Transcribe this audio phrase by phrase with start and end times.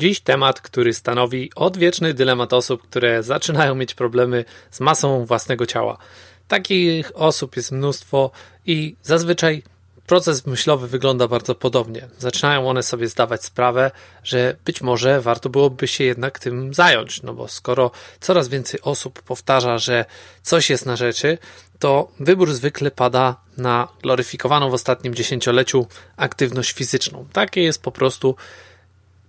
[0.00, 5.98] Dziś temat, który stanowi odwieczny dylemat osób, które zaczynają mieć problemy z masą własnego ciała.
[6.48, 8.30] Takich osób jest mnóstwo
[8.66, 9.62] i zazwyczaj
[10.06, 12.08] proces myślowy wygląda bardzo podobnie.
[12.18, 13.90] Zaczynają one sobie zdawać sprawę,
[14.24, 17.90] że być może warto byłoby się jednak tym zająć, no bo skoro
[18.20, 20.04] coraz więcej osób powtarza, że
[20.42, 21.38] coś jest na rzeczy,
[21.78, 25.86] to wybór zwykle pada na gloryfikowaną w ostatnim dziesięcioleciu
[26.16, 27.26] aktywność fizyczną.
[27.32, 28.36] Takie jest po prostu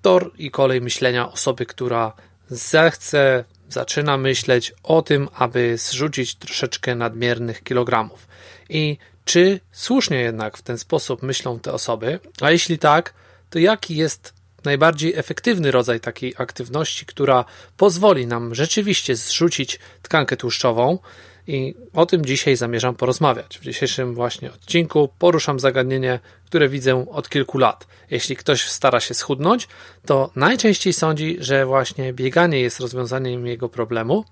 [0.01, 2.13] tor i kolej myślenia osoby, która
[2.49, 8.27] zechce, zaczyna myśleć o tym, aby zrzucić troszeczkę nadmiernych kilogramów.
[8.69, 12.19] I czy słusznie jednak w ten sposób myślą te osoby?
[12.41, 13.13] A jeśli tak,
[13.49, 17.45] to jaki jest najbardziej efektywny rodzaj takiej aktywności, która
[17.77, 20.99] pozwoli nam rzeczywiście zrzucić tkankę tłuszczową?
[21.47, 23.59] I o tym dzisiaj zamierzam porozmawiać.
[23.59, 27.87] W dzisiejszym właśnie odcinku poruszam zagadnienie, które widzę od kilku lat.
[28.11, 29.67] Jeśli ktoś stara się schudnąć,
[30.05, 34.25] to najczęściej sądzi, że właśnie bieganie jest rozwiązaniem jego problemu,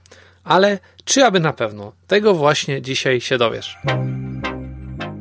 [0.44, 1.92] ale czy aby na pewno?
[2.08, 3.78] Tego właśnie dzisiaj się dowiesz.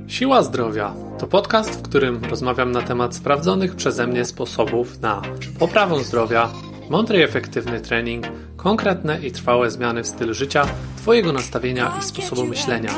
[0.08, 5.22] Siła Zdrowia to podcast, w którym rozmawiam na temat sprawdzonych przeze mnie sposobów na
[5.58, 6.52] poprawę zdrowia,
[6.90, 10.66] mądry i efektywny trening, konkretne i trwałe zmiany w stylu życia,
[11.08, 12.90] Twojego nastawienia i sposobu myślenia.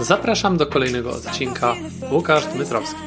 [0.00, 1.74] Zapraszam do kolejnego odcinka.
[2.12, 3.00] Łukasz Dmytrowski.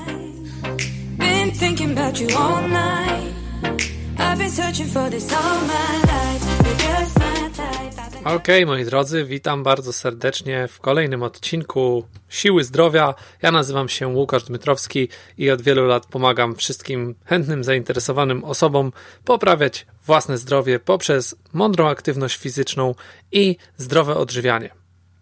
[8.25, 13.13] Ok, moi drodzy, witam bardzo serdecznie w kolejnym odcinku Siły Zdrowia.
[13.41, 18.91] Ja nazywam się Łukasz Dmytrowski i od wielu lat pomagam wszystkim chętnym, zainteresowanym osobom
[19.25, 22.95] poprawiać własne zdrowie poprzez mądrą aktywność fizyczną
[23.31, 24.69] i zdrowe odżywianie.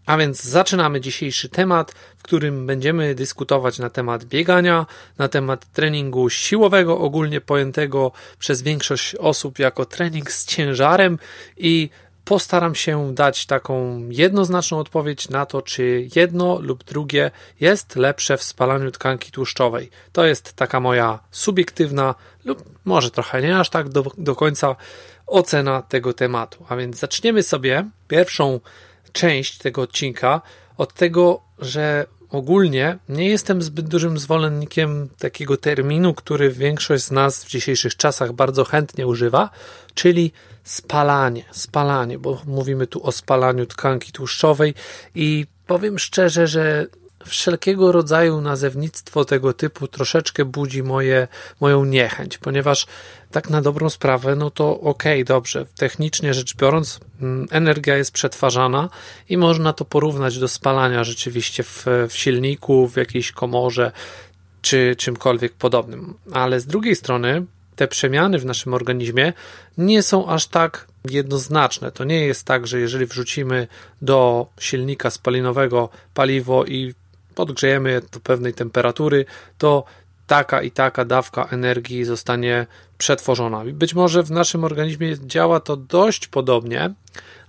[0.05, 4.85] A więc zaczynamy dzisiejszy temat, w którym będziemy dyskutować na temat biegania,
[5.17, 11.19] na temat treningu siłowego, ogólnie pojętego przez większość osób jako trening z ciężarem
[11.57, 11.89] i
[12.27, 18.43] postaram się dać taką jednoznaczną odpowiedź na to, czy jedno lub drugie jest lepsze w
[18.43, 19.89] spalaniu tkanki tłuszczowej.
[20.11, 24.75] To jest taka moja subiektywna, lub może trochę nie aż tak do, do końca
[25.27, 26.65] ocena tego tematu.
[26.69, 28.59] A więc zaczniemy sobie pierwszą
[29.11, 30.41] część tego odcinka
[30.77, 37.45] od tego, że ogólnie nie jestem zbyt dużym zwolennikiem takiego terminu, który większość z nas
[37.45, 39.49] w dzisiejszych czasach bardzo chętnie używa,
[39.93, 40.31] czyli
[40.67, 41.43] spalanie.
[41.51, 44.73] Spalanie, bo mówimy tu o spalaniu tkanki tłuszczowej
[45.15, 46.87] i powiem szczerze, że
[47.25, 51.27] wszelkiego rodzaju nazewnictwo tego typu troszeczkę budzi moje,
[51.59, 52.87] moją niechęć, ponieważ
[53.31, 58.11] tak na dobrą sprawę, no to okej, okay, dobrze, technicznie rzecz biorąc, mm, energia jest
[58.11, 58.89] przetwarzana
[59.29, 63.91] i można to porównać do spalania rzeczywiście w, w silniku, w jakiejś komorze
[64.61, 66.13] czy czymkolwiek podobnym.
[66.33, 67.45] Ale z drugiej strony,
[67.77, 69.33] te przemiany w naszym organizmie
[69.77, 71.91] nie są aż tak jednoznaczne.
[71.91, 73.67] To nie jest tak, że jeżeli wrzucimy
[74.01, 76.93] do silnika spalinowego paliwo i
[77.35, 79.25] podgrzejemy je do pewnej temperatury,
[79.57, 79.83] to
[80.27, 82.67] taka i taka dawka energii zostanie
[82.97, 83.63] przetworzona.
[83.65, 86.93] Być może w naszym organizmie działa to dość podobnie,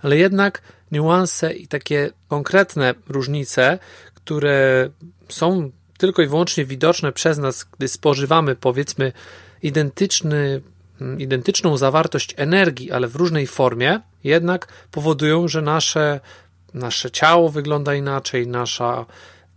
[0.01, 3.79] ale jednak niuanse i takie konkretne różnice,
[4.15, 4.89] które
[5.29, 9.11] są tylko i wyłącznie widoczne przez nas, gdy spożywamy powiedzmy
[9.63, 10.61] identyczny,
[11.17, 16.19] identyczną zawartość energii, ale w różnej formie, jednak powodują, że nasze,
[16.73, 19.05] nasze ciało wygląda inaczej, nasza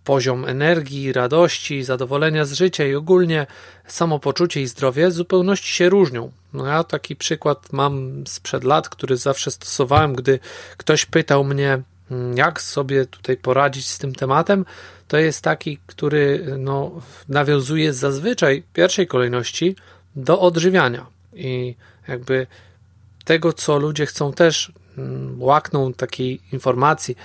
[0.04, 3.46] poziom energii, radości, zadowolenia z życia i ogólnie
[3.86, 6.32] samopoczucie i zdrowie w zupełności się różnią.
[6.52, 10.38] No ja taki przykład mam sprzed lat, który zawsze stosowałem, gdy
[10.76, 11.82] ktoś pytał mnie,
[12.34, 14.64] jak sobie tutaj poradzić z tym tematem,
[15.08, 16.90] to jest taki, który no,
[17.28, 19.76] nawiązuje zazwyczaj w pierwszej kolejności
[20.16, 21.06] do odżywiania.
[21.34, 21.74] I
[22.08, 22.46] jakby
[23.24, 27.16] tego, co ludzie chcą też mm, łakną takiej informacji,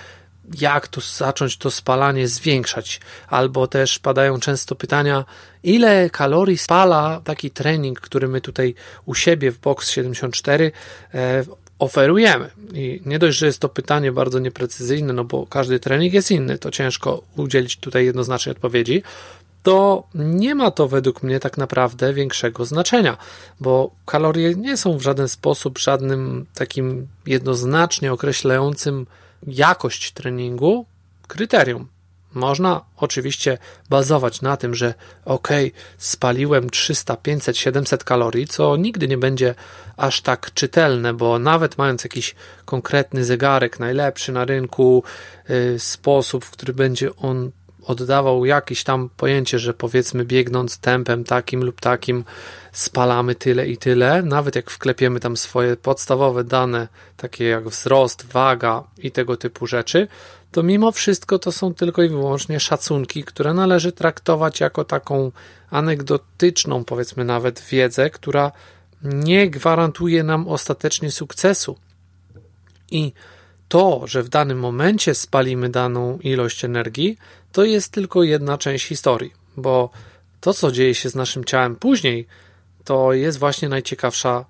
[0.60, 5.24] jak to zacząć to spalanie zwiększać, albo też padają często pytania,
[5.62, 8.74] ile kalorii spala taki trening, który my tutaj
[9.06, 10.72] u siebie w Box 74
[11.14, 11.44] e,
[11.78, 12.50] oferujemy.
[12.74, 16.58] I nie dość, że jest to pytanie bardzo nieprecyzyjne, no bo każdy trening jest inny,
[16.58, 19.02] to ciężko udzielić tutaj jednoznacznej odpowiedzi,
[19.62, 23.16] to nie ma to według mnie tak naprawdę większego znaczenia,
[23.60, 29.06] bo kalorie nie są w żaden sposób żadnym takim jednoznacznie określającym
[29.46, 30.86] jakość treningu
[31.28, 31.88] kryterium.
[32.38, 33.58] Można oczywiście
[33.90, 34.94] bazować na tym, że
[35.24, 35.48] ok,
[35.98, 39.54] spaliłem 300, 500, 700 kalorii, co nigdy nie będzie
[39.96, 45.04] aż tak czytelne, bo nawet mając jakiś konkretny zegarek, najlepszy na rynku,
[45.48, 47.50] yy, sposób, w który będzie on
[47.84, 52.24] oddawał jakieś tam pojęcie, że powiedzmy biegnąc tempem takim lub takim
[52.72, 58.84] spalamy tyle i tyle, nawet jak wklepiemy tam swoje podstawowe dane, takie jak wzrost, waga
[58.98, 60.08] i tego typu rzeczy,
[60.52, 65.32] to mimo wszystko to są tylko i wyłącznie szacunki, które należy traktować jako taką
[65.70, 68.52] anegdotyczną, powiedzmy nawet wiedzę, która
[69.02, 71.78] nie gwarantuje nam ostatecznie sukcesu.
[72.90, 73.12] I
[73.68, 77.18] to, że w danym momencie spalimy daną ilość energii,
[77.52, 79.90] to jest tylko jedna część historii, bo
[80.40, 82.26] to, co dzieje się z naszym ciałem później,
[82.84, 84.44] to jest właśnie najciekawsza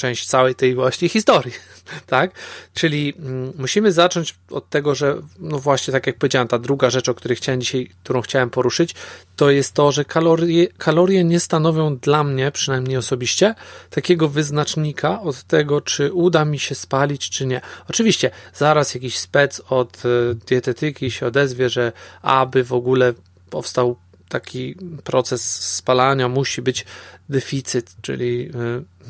[0.00, 1.52] część całej tej właśnie historii,
[2.06, 2.30] tak?
[2.74, 7.08] Czyli mm, musimy zacząć od tego, że no właśnie tak jak powiedziałem, ta druga rzecz,
[7.08, 8.94] o której chciałem dzisiaj, którą chciałem poruszyć,
[9.36, 13.54] to jest to, że kalorie, kalorie nie stanowią dla mnie, przynajmniej osobiście,
[13.90, 17.60] takiego wyznacznika od tego, czy uda mi się spalić, czy nie.
[17.88, 20.08] Oczywiście, zaraz jakiś spec od e,
[20.46, 21.92] dietetyki się odezwie, że
[22.22, 23.14] aby w ogóle
[23.50, 23.96] powstał
[24.30, 24.74] taki
[25.04, 25.42] proces
[25.74, 26.86] spalania, musi być
[27.28, 28.50] deficyt, czyli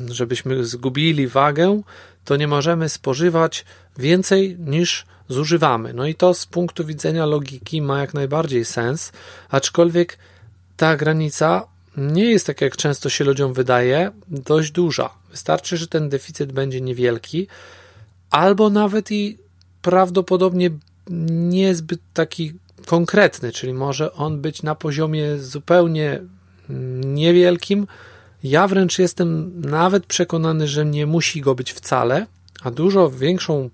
[0.09, 1.81] y, żebyśmy zgubili wagę,
[2.25, 3.65] to nie możemy spożywać
[3.97, 5.93] więcej niż zużywamy.
[5.93, 9.11] No i to z punktu widzenia logiki ma jak najbardziej sens,
[9.49, 10.17] aczkolwiek
[10.77, 15.09] ta granica nie jest tak, jak często się ludziom wydaje, dość duża.
[15.31, 17.47] Wystarczy, że ten deficyt będzie niewielki,
[18.29, 19.37] albo nawet i
[19.81, 20.69] prawdopodobnie
[21.09, 22.53] niezbyt taki
[22.91, 26.21] konkretny, czyli może on być na poziomie zupełnie
[27.05, 27.87] niewielkim.
[28.43, 32.27] Ja wręcz jestem nawet przekonany, że nie musi go być wcale,
[32.63, 33.69] a dużo większą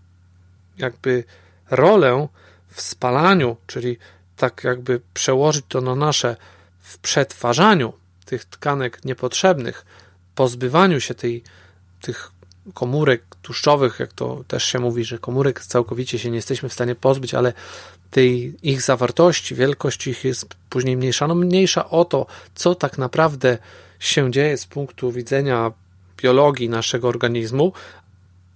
[0.77, 1.23] jakby
[1.71, 2.27] rolę
[2.67, 3.97] w spalaniu, czyli
[4.35, 6.35] tak jakby przełożyć to na nasze
[6.79, 7.93] w przetwarzaniu
[8.25, 9.85] tych tkanek niepotrzebnych,
[10.35, 11.43] pozbywaniu się tej,
[12.01, 12.31] tych
[12.73, 16.95] komórek tłuszczowych, jak to też się mówi, że komórek całkowicie się nie jesteśmy w stanie
[16.95, 17.53] pozbyć, ale
[18.11, 21.27] tej ich zawartości, wielkość ich jest później mniejsza.
[21.27, 22.25] No mniejsza o to,
[22.55, 23.57] co tak naprawdę
[23.99, 25.71] się dzieje z punktu widzenia
[26.17, 27.73] biologii naszego organizmu,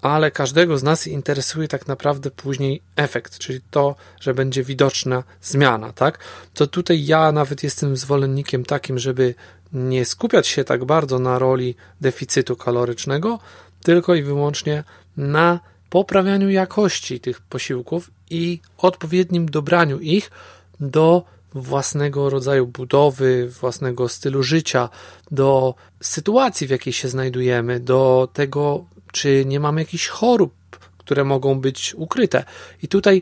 [0.01, 5.94] ale każdego z nas interesuje tak naprawdę później efekt, czyli to, że będzie widoczna zmiana,
[5.94, 6.19] tak?
[6.53, 9.36] To tutaj ja nawet jestem zwolennikiem takim, żeby
[9.74, 13.39] nie skupiać się tak bardzo na roli deficytu kalorycznego,
[13.83, 14.83] tylko i wyłącznie
[15.18, 15.59] na
[15.91, 20.31] poprawianiu jakości tych posiłków i odpowiednim dobraniu ich
[20.79, 21.23] do
[21.53, 24.89] własnego rodzaju budowy, własnego stylu życia,
[25.31, 30.53] do sytuacji, w jakiej się znajdujemy, do tego, czy nie mamy jakichś chorób,
[30.97, 32.43] które mogą być ukryte.
[32.83, 33.21] I tutaj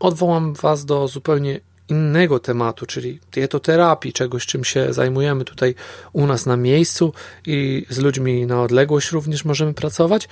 [0.00, 5.74] odwołam Was do zupełnie innego tematu, czyli dietoterapii, czegoś, czym się zajmujemy tutaj
[6.12, 7.12] u nas na miejscu
[7.46, 10.28] i z ludźmi na odległość również możemy pracować.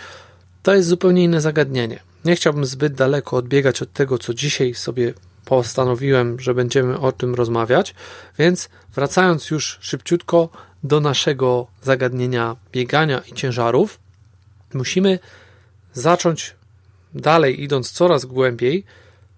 [0.63, 2.01] To jest zupełnie inne zagadnienie.
[2.25, 5.15] Nie chciałbym zbyt daleko odbiegać od tego, co dzisiaj sobie
[5.45, 7.95] postanowiłem, że będziemy o tym rozmawiać,
[8.39, 10.49] więc wracając już szybciutko
[10.83, 13.99] do naszego zagadnienia biegania i ciężarów,
[14.75, 15.19] musimy
[15.93, 16.55] zacząć
[17.15, 18.85] dalej, idąc coraz głębiej,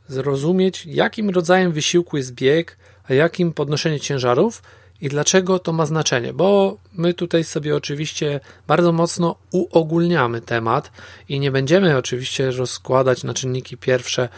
[0.08, 2.76] zrozumieć, jakim rodzajem wysiłku jest bieg,
[3.08, 4.62] a jakim podnoszenie ciężarów
[5.04, 10.90] i dlaczego to ma znaczenie, bo my tutaj sobie oczywiście bardzo mocno uogólniamy temat
[11.28, 14.28] i nie będziemy oczywiście rozkładać na czynniki pierwsze,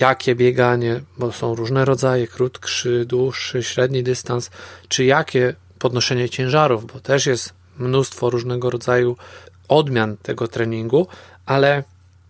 [0.00, 4.50] jakie bieganie, bo są różne rodzaje, krótszy, dłuższy, średni dystans,
[4.88, 9.16] czy jakie podnoszenie ciężarów, bo też jest mnóstwo różnego rodzaju
[9.68, 11.06] odmian tego treningu,
[11.46, 11.84] ale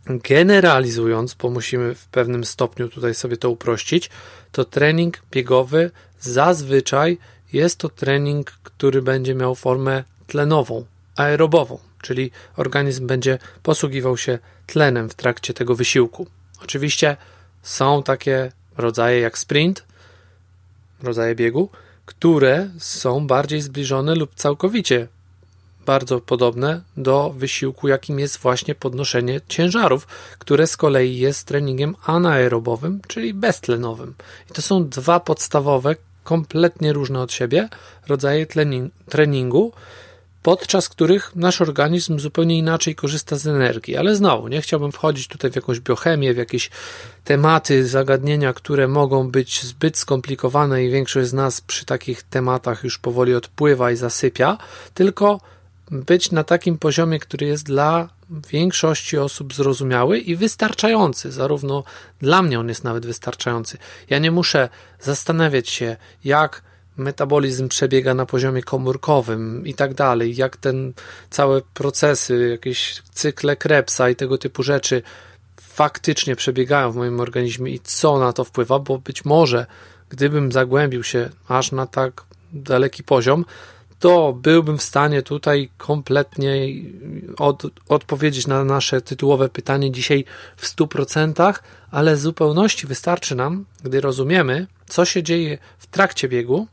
[0.06, 4.10] generalizując, bo musimy w pewnym stopniu tutaj sobie to uprościć,
[4.52, 7.18] to trening biegowy zazwyczaj
[7.52, 10.84] jest to trening, który będzie miał formę tlenową,
[11.16, 16.26] aerobową, czyli organizm będzie posługiwał się tlenem w trakcie tego wysiłku.
[16.62, 17.16] Oczywiście
[17.62, 19.84] są takie rodzaje jak sprint,
[21.02, 21.70] rodzaje biegu,
[22.06, 25.08] które są bardziej zbliżone lub całkowicie
[25.86, 30.06] bardzo podobne do wysiłku, jakim jest właśnie podnoszenie ciężarów,
[30.38, 34.14] które z kolei jest treningiem anaerobowym, czyli beztlenowym.
[34.50, 35.96] I to są dwa podstawowe,
[36.28, 37.68] kompletnie różne od siebie
[38.08, 38.46] rodzaje
[39.08, 39.72] treningu,
[40.42, 43.96] podczas których nasz organizm zupełnie inaczej korzysta z energii.
[43.96, 46.70] Ale znowu, nie chciałbym wchodzić tutaj w jakąś biochemię, w jakieś
[47.24, 52.98] tematy, zagadnienia, które mogą być zbyt skomplikowane i większość z nas przy takich tematach już
[52.98, 54.58] powoli odpływa i zasypia,
[54.94, 55.40] tylko
[55.90, 61.32] być na takim poziomie, który jest dla większości osób zrozumiały i wystarczający.
[61.32, 61.84] Zarówno
[62.20, 63.78] dla mnie on jest nawet wystarczający.
[64.10, 64.68] Ja nie muszę
[65.00, 66.62] zastanawiać się, jak
[66.96, 70.92] metabolizm przebiega na poziomie komórkowym i tak dalej, jak ten
[71.30, 75.02] całe procesy, jakieś cykle Krebsa i tego typu rzeczy
[75.60, 79.66] faktycznie przebiegają w moim organizmie i co na to wpływa, bo być może
[80.10, 83.44] gdybym zagłębił się aż na tak daleki poziom,
[83.98, 86.52] to byłbym w stanie tutaj kompletnie
[87.38, 90.24] od, odpowiedzieć na nasze tytułowe pytanie dzisiaj
[90.56, 91.54] w 100%,
[91.90, 96.66] ale z zupełności wystarczy nam, gdy rozumiemy, co się dzieje w trakcie biegu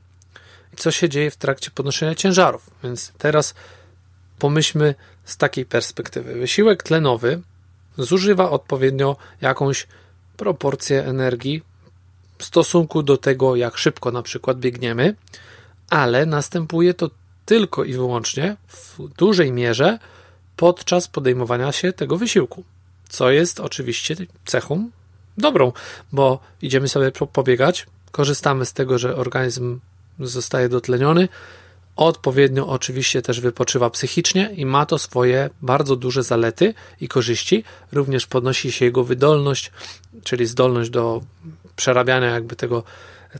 [0.73, 2.69] i co się dzieje w trakcie podnoszenia ciężarów.
[2.83, 3.53] Więc teraz
[4.39, 6.33] pomyślmy z takiej perspektywy.
[6.33, 7.41] Wysiłek tlenowy
[7.97, 9.87] zużywa odpowiednio jakąś
[10.37, 11.63] proporcję energii
[12.37, 15.15] w stosunku do tego, jak szybko na przykład biegniemy,
[15.89, 17.09] ale następuje to
[17.45, 19.99] tylko i wyłącznie w dużej mierze
[20.55, 22.63] podczas podejmowania się tego wysiłku,
[23.09, 24.15] co jest oczywiście
[24.45, 24.89] cechą
[25.37, 25.71] dobrą,
[26.11, 29.79] bo idziemy sobie pobiegać, korzystamy z tego, że organizm
[30.19, 31.27] zostaje dotleniony,
[31.95, 37.63] odpowiednio oczywiście też wypoczywa psychicznie i ma to swoje bardzo duże zalety i korzyści.
[37.91, 39.71] Również podnosi się jego wydolność,
[40.23, 41.21] czyli zdolność do
[41.75, 42.83] przerabiania jakby tego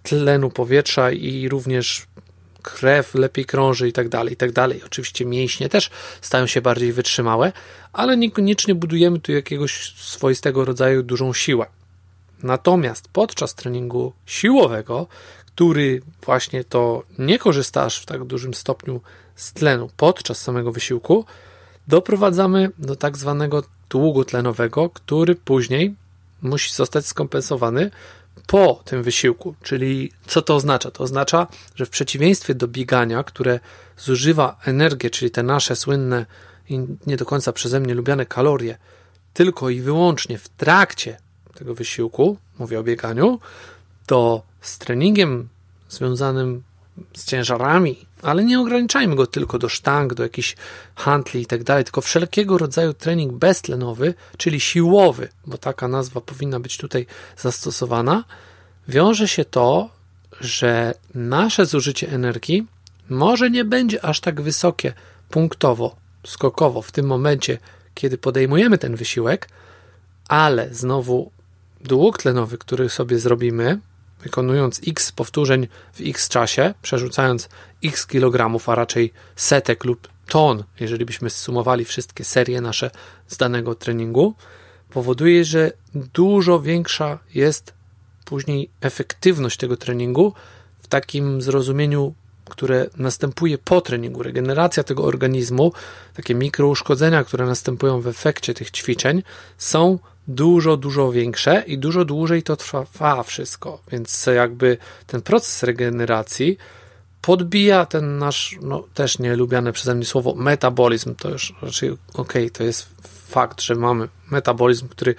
[0.04, 2.08] tlenu powietrza i również
[2.66, 4.82] krew lepiej krąży i tak dalej, i tak dalej.
[4.86, 5.90] Oczywiście mięśnie też
[6.22, 7.52] stają się bardziej wytrzymałe,
[7.94, 11.66] ale niekoniecznie budujemy tu jakiegoś swoistego rodzaju dużą siłę.
[12.44, 15.08] Natomiast podczas treningu siłowego,
[15.46, 19.02] który właśnie to nie korzystasz w tak dużym stopniu
[19.36, 21.26] z tlenu podczas samego wysiłku,
[21.88, 25.96] doprowadzamy do tak zwanego długu tlenowego, który później
[26.42, 27.92] musi zostać skompensowany
[28.48, 29.56] po tym wysiłku.
[29.64, 30.92] Czyli co to oznacza?
[30.92, 33.60] To oznacza, że w przeciwieństwie do biegania, które
[33.98, 36.26] zużywa energię, czyli te nasze słynne
[36.70, 38.78] i nie do końca przeze mnie lubiane kalorie,
[39.34, 41.18] tylko i wyłącznie w trakcie
[41.56, 43.40] tego wysiłku, mówię o bieganiu,
[44.06, 45.48] to z treningiem
[45.90, 46.64] związanym
[47.14, 50.56] z ciężarami, ale nie ograniczajmy go tylko do sztang, do jakichś
[50.96, 56.60] handli i tak dalej, tylko wszelkiego rodzaju trening beztlenowy, czyli siłowy, bo taka nazwa powinna
[56.60, 57.06] być tutaj
[57.38, 58.24] zastosowana,
[58.88, 59.90] wiąże się to,
[60.42, 62.68] że nasze zużycie energii
[63.10, 64.94] może nie będzie aż tak wysokie
[65.30, 67.58] punktowo, skokowo w tym momencie,
[67.94, 69.50] kiedy podejmujemy ten wysiłek,
[70.28, 71.32] ale znowu
[71.82, 73.80] dług tlenowy, który sobie zrobimy,
[74.26, 77.50] wykonując x powtórzeń w x czasie, przerzucając
[77.84, 82.92] x kilogramów, a raczej setek lub ton, jeżeli byśmy sumowali wszystkie serie nasze
[83.28, 84.36] z danego treningu,
[84.90, 87.74] powoduje, że dużo większa jest
[88.26, 90.34] później efektywność tego treningu
[90.80, 92.14] w takim zrozumieniu,
[92.50, 95.74] które następuje po treningu, regeneracja tego organizmu,
[96.14, 99.24] takie mikrouszkodzenia, które następują w efekcie tych ćwiczeń,
[99.58, 103.80] są dużo, dużo większe i dużo dłużej to trwa wszystko.
[103.92, 104.78] Więc jakby
[105.08, 106.58] ten proces regeneracji
[107.22, 111.16] podbija ten nasz, no też nielubiane przeze mnie słowo metabolizm.
[111.16, 112.88] To już raczej okej, okay, to jest
[113.28, 115.16] fakt, że mamy metabolizm, który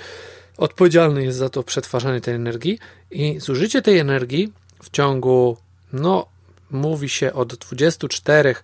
[0.57, 2.79] odpowiedzialny jest za to przetwarzanie tej energii
[3.11, 5.57] i zużycie tej energii w ciągu,
[5.93, 6.27] no,
[6.71, 8.55] mówi się od 24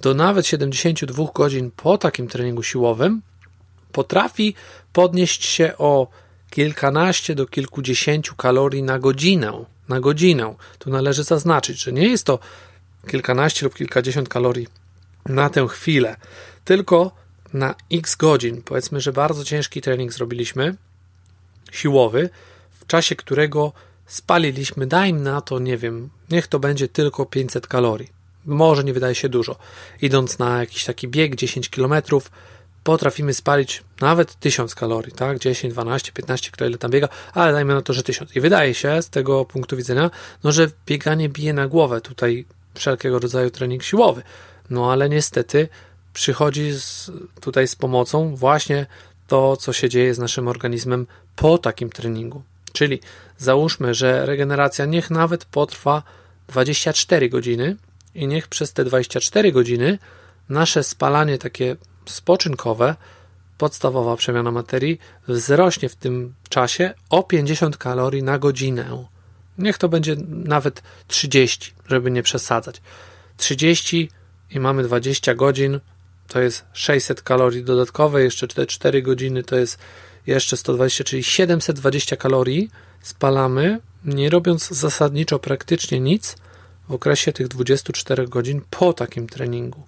[0.00, 3.22] do nawet 72 godzin po takim treningu siłowym,
[3.92, 4.54] potrafi
[4.92, 6.08] podnieść się o
[6.50, 9.64] kilkanaście do kilkudziesięciu kalorii na godzinę.
[9.88, 10.54] Na godzinę.
[10.78, 12.38] Tu należy zaznaczyć, że nie jest to
[13.08, 14.66] kilkanaście lub kilkadziesiąt kalorii
[15.26, 16.16] na tę chwilę,
[16.64, 17.12] tylko
[17.52, 18.62] na x godzin.
[18.62, 20.74] Powiedzmy, że bardzo ciężki trening zrobiliśmy,
[21.72, 22.30] siłowy,
[22.70, 23.72] w czasie którego
[24.06, 28.08] spaliliśmy, dajmy na to, nie wiem, niech to będzie tylko 500 kalorii.
[28.46, 29.56] Może nie wydaje się dużo.
[30.02, 32.30] Idąc na jakiś taki bieg 10 kilometrów,
[32.84, 35.38] potrafimy spalić nawet 1000 kalorii, tak?
[35.38, 38.36] 10, 12, 15, kto ile tam biega, ale dajmy na to, że 1000.
[38.36, 40.10] I wydaje się z tego punktu widzenia,
[40.44, 42.44] no, że bieganie bije na głowę tutaj
[42.74, 44.22] wszelkiego rodzaju trening siłowy.
[44.70, 45.68] No ale niestety
[46.12, 48.86] przychodzi z, tutaj z pomocą właśnie
[49.26, 51.06] to, co się dzieje z naszym organizmem
[51.36, 52.42] po takim treningu.
[52.72, 53.00] Czyli
[53.38, 56.02] załóżmy, że regeneracja niech nawet potrwa
[56.48, 57.76] 24 godziny
[58.14, 59.98] i niech przez te 24 godziny
[60.48, 61.76] nasze spalanie takie
[62.10, 62.96] spoczynkowe,
[63.58, 64.98] podstawowa przemiana materii,
[65.28, 69.04] wzrośnie w tym czasie o 50 kalorii na godzinę.
[69.58, 72.80] Niech to będzie nawet 30, żeby nie przesadzać.
[73.36, 74.10] 30
[74.50, 75.80] i mamy 20 godzin,
[76.28, 79.78] to jest 600 kalorii dodatkowe, jeszcze 4 godziny to jest
[80.26, 82.70] jeszcze 120, czyli 720 kalorii
[83.02, 86.36] spalamy, nie robiąc zasadniczo praktycznie nic
[86.88, 89.82] w okresie tych 24 godzin po takim treningu,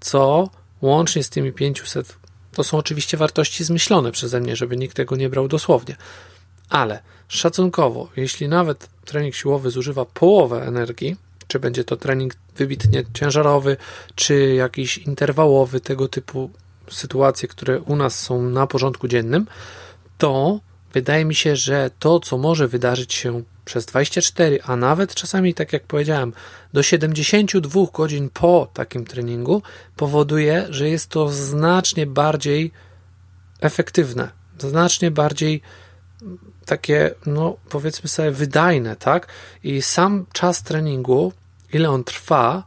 [0.00, 0.50] co
[0.82, 2.16] łącznie z tymi 500,
[2.52, 5.96] to są oczywiście wartości zmyślone przeze mnie, żeby nikt tego nie brał dosłownie,
[6.68, 13.76] ale szacunkowo, jeśli nawet trening siłowy zużywa połowę energii, czy będzie to trening wybitnie ciężarowy,
[14.14, 16.50] czy jakiś interwałowy, tego typu
[16.90, 19.46] sytuacje, które u nas są na porządku dziennym,
[20.18, 20.60] to
[20.92, 25.72] wydaje mi się, że to, co może wydarzyć się przez 24, a nawet czasami, tak
[25.72, 26.32] jak powiedziałem,
[26.72, 29.62] do 72 godzin po takim treningu,
[29.96, 32.72] powoduje, że jest to znacznie bardziej
[33.60, 35.62] efektywne, znacznie bardziej
[36.66, 39.26] takie, no powiedzmy sobie, wydajne, tak?
[39.64, 41.32] I sam czas treningu,
[41.72, 42.64] ile on trwa,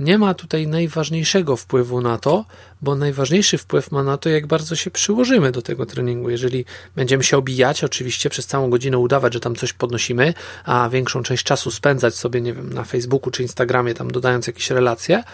[0.00, 2.44] nie ma tutaj najważniejszego wpływu na to,
[2.82, 6.30] bo najważniejszy wpływ ma na to, jak bardzo się przyłożymy do tego treningu.
[6.30, 6.64] Jeżeli
[6.96, 11.44] będziemy się obijać, oczywiście przez całą godzinę udawać, że tam coś podnosimy, a większą część
[11.44, 15.24] czasu spędzać sobie, nie wiem, na Facebooku czy Instagramie, tam dodając jakieś relacje,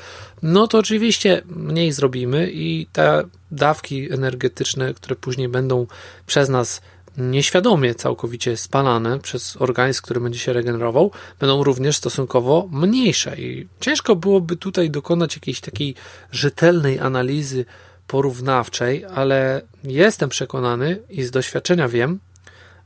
[0.42, 5.86] no to oczywiście mniej zrobimy i te dawki energetyczne, które później będą
[6.26, 6.80] przez nas
[7.16, 13.36] nieświadomie całkowicie spalane przez organizm, który będzie się regenerował, będą również stosunkowo mniejsze.
[13.36, 15.94] I ciężko byłoby tutaj dokonać jakiejś takiej
[16.32, 17.64] rzetelnej analizy
[18.06, 22.18] porównawczej, ale jestem przekonany i z doświadczenia wiem,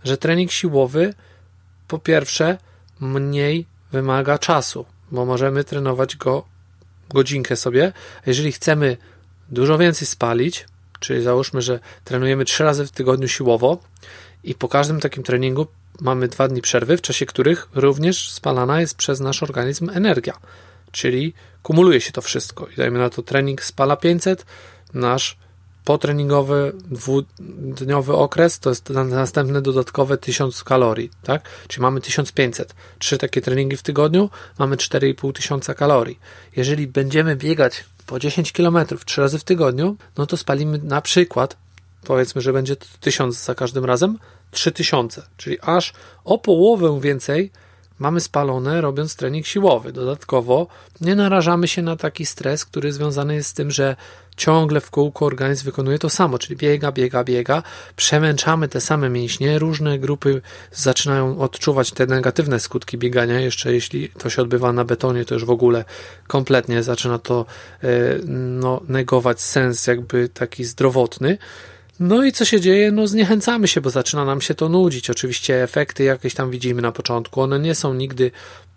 [0.05, 1.15] że trening siłowy
[1.89, 2.59] po pierwsze
[3.01, 6.45] mniej wymaga czasu, bo możemy trenować go
[7.09, 7.93] godzinkę sobie.
[8.27, 8.97] Jeżeli chcemy
[9.49, 10.67] dużo więcej spalić,
[11.01, 13.79] Czyli załóżmy, że trenujemy trzy razy w tygodniu siłowo
[14.45, 15.67] i po każdym takim treningu
[16.01, 20.39] mamy dwa dni przerwy, w czasie których również spalana jest przez nasz organizm energia.
[20.93, 22.67] Czyli kumuluje się to wszystko.
[22.67, 24.47] I dajmy na to trening spala 500,
[24.95, 25.37] nasz
[25.85, 31.49] potreningowy dwudniowy okres to jest następne dodatkowe 1000 kalorii, tak?
[31.69, 32.75] Czyli mamy 1500.
[32.99, 36.19] Trzy takie treningi w tygodniu, mamy 4,5 tysiąca kalorii.
[36.57, 41.57] Jeżeli będziemy biegać po 10 km trzy razy w tygodniu, no to spalimy na przykład,
[42.05, 44.19] powiedzmy, że będzie 1000 za każdym razem,
[44.51, 45.93] 3000, czyli aż
[46.25, 47.51] o połowę więcej
[47.99, 49.93] mamy spalone robiąc trening siłowy.
[49.93, 50.67] Dodatkowo
[51.01, 53.97] nie narażamy się na taki stres, który związany jest z tym, że
[54.41, 57.63] ciągle w kółko organizm wykonuje to samo, czyli biega, biega, biega,
[57.97, 60.43] przemęczamy te same mięśnie, różne grupy
[60.73, 65.45] zaczynają odczuwać te negatywne skutki biegania, jeszcze jeśli to się odbywa na betonie, to już
[65.45, 65.85] w ogóle
[66.27, 67.47] kompletnie zaczyna to
[67.83, 67.89] e,
[68.27, 71.39] no, negować sens jakby taki zdrowotny.
[72.01, 72.93] No i co się dzieje?
[72.93, 75.11] No zniechęcamy się, bo zaczyna nam się to nudzić.
[75.11, 78.31] Oczywiście efekty jakieś tam widzimy na początku, one nie są nigdy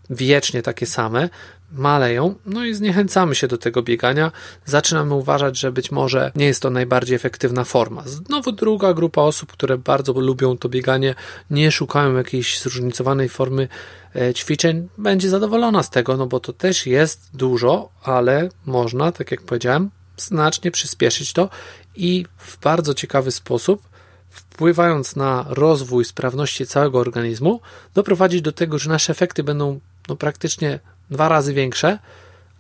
[0.10, 1.30] wiecznie takie same,
[1.74, 4.32] maleją, no i zniechęcamy się do tego biegania.
[4.66, 8.04] Zaczynamy uważać, że być może nie jest to najbardziej efektywna forma.
[8.06, 11.16] Znowu druga grupa osób, które bardzo lubią to bieganie,
[11.50, 13.68] nie szukają jakiejś zróżnicowanej formy
[14.16, 19.32] e, ćwiczeń, będzie zadowolona z tego, no bo to też jest dużo, ale można, tak
[19.32, 21.50] jak powiedziałem, znacznie przyspieszyć to
[21.96, 23.82] i w bardzo ciekawy sposób,
[24.30, 27.62] wpływając na rozwój sprawności całego organizmu,
[27.94, 32.00] doprowadzić do tego, że nasze efekty będą no, praktycznie dwa razy większe,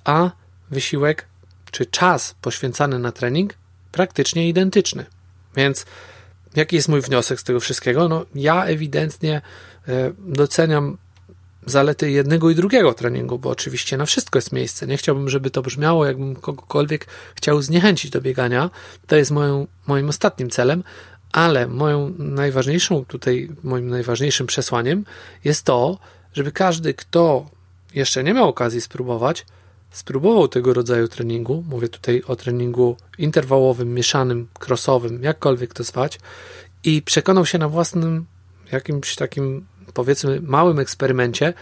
[0.04, 0.32] a
[0.72, 1.26] wysiłek
[1.72, 3.54] czy czas poświęcany na trening
[3.92, 5.06] praktycznie identyczny.
[5.56, 5.86] Więc
[6.56, 8.10] jaki jest mój wniosek z tego wszystkiego?
[8.10, 9.42] No, ja ewidentnie
[9.88, 10.98] e, doceniam
[11.66, 14.88] zalety jednego i drugiego treningu, bo oczywiście na wszystko jest miejsce.
[14.88, 18.70] Nie chciałbym, żeby to brzmiało, jakbym kogokolwiek chciał zniechęcić do biegania.
[19.08, 20.84] To jest moją, moim ostatnim celem,
[21.32, 25.06] ale moją najważniejszą tutaj, moim najważniejszym przesłaniem
[25.44, 25.98] jest to,
[26.34, 27.50] żeby każdy, kto
[27.96, 29.46] jeszcze nie miał okazji spróbować,
[29.92, 31.64] spróbował tego rodzaju treningu.
[31.70, 36.20] Mówię tutaj o treningu interwałowym, mieszanym, crossowym, jakkolwiek to zwać,
[36.84, 38.26] i przekonał się na własnym
[38.72, 41.54] jakimś takim powiedzmy małym eksperymencie,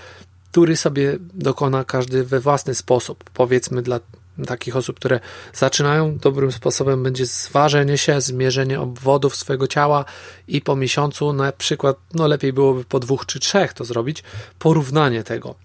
[0.51, 3.29] który sobie dokona każdy we własny sposób.
[3.33, 3.99] Powiedzmy dla
[4.45, 5.19] takich osób, które
[5.53, 10.05] zaczynają dobrym sposobem będzie zważenie się, zmierzenie obwodów swojego ciała
[10.47, 14.23] i po miesiącu na przykład, no lepiej byłoby po dwóch czy trzech to zrobić,
[14.59, 15.55] porównanie tego.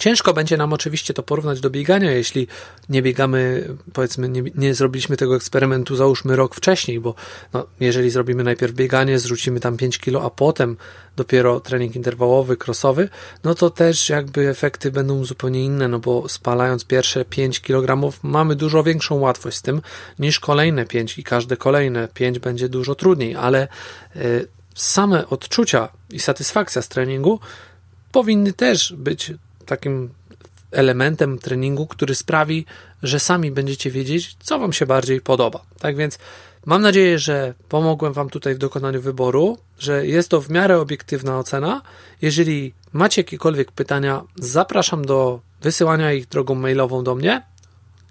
[0.00, 2.46] Ciężko będzie nam oczywiście to porównać do biegania, jeśli
[2.88, 7.14] nie biegamy, powiedzmy, nie, nie zrobiliśmy tego eksperymentu, załóżmy rok wcześniej, bo
[7.52, 10.76] no, jeżeli zrobimy najpierw bieganie, zrzucimy tam 5 kilo, a potem
[11.16, 13.08] dopiero trening interwałowy, crossowy,
[13.44, 18.56] no to też jakby efekty będą zupełnie inne, no bo spalając pierwsze 5 kg mamy
[18.56, 19.82] dużo większą łatwość z tym
[20.18, 23.68] niż kolejne 5 i każde kolejne 5 będzie dużo trudniej, ale
[24.16, 27.40] y, same odczucia i satysfakcja z treningu
[28.12, 29.32] powinny też być
[29.70, 30.10] takim
[30.72, 32.66] elementem treningu, który sprawi,
[33.02, 35.62] że sami będziecie wiedzieć, co Wam się bardziej podoba.
[35.78, 36.18] Tak więc
[36.66, 41.38] mam nadzieję, że pomogłem Wam tutaj w dokonaniu wyboru, że jest to w miarę obiektywna
[41.38, 41.82] ocena.
[42.22, 47.42] Jeżeli macie jakiekolwiek pytania, zapraszam do wysyłania ich drogą mailową do mnie.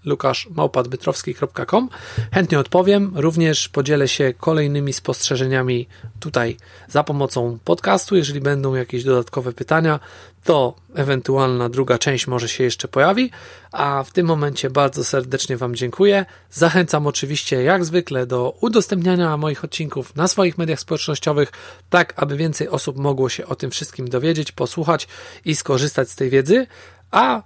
[0.05, 1.89] lukaszmałpadbytrowski.com.
[2.33, 5.87] Chętnie odpowiem, również podzielę się kolejnymi spostrzeżeniami
[6.19, 6.57] tutaj
[6.87, 8.15] za pomocą podcastu.
[8.15, 9.99] Jeżeli będą jakieś dodatkowe pytania,
[10.43, 13.31] to ewentualna druga część może się jeszcze pojawi.
[13.71, 16.25] A w tym momencie bardzo serdecznie Wam dziękuję.
[16.51, 21.51] Zachęcam oczywiście, jak zwykle, do udostępniania moich odcinków na swoich mediach społecznościowych,
[21.89, 25.07] tak aby więcej osób mogło się o tym wszystkim dowiedzieć, posłuchać
[25.45, 26.67] i skorzystać z tej wiedzy.
[27.11, 27.41] A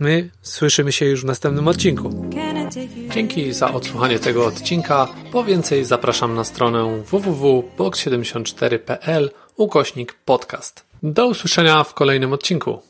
[0.00, 2.30] my słyszymy się już w następnym odcinku.
[3.14, 5.08] Dzięki za odsłuchanie tego odcinka.
[5.32, 10.84] Po więcej zapraszam na stronę www.box74.pl ukośnik podcast.
[11.02, 12.89] Do usłyszenia w kolejnym odcinku.